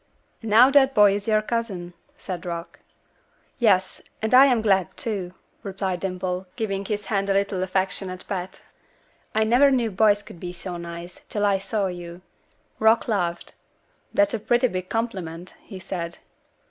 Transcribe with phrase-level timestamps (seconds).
[0.41, 2.79] "And now that boy is your cousin," said Rock.
[3.59, 8.63] "Yes; and I am glad, too," replied Dimple, giving his hand a little affectionate pat.
[9.35, 12.23] "I never knew boys could be so nice, till I saw you."
[12.79, 13.53] Rock laughed.
[14.11, 16.17] "That's a pretty big compliment," he said.